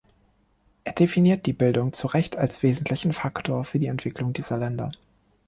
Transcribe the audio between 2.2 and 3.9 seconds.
als wesentlichen Faktor für die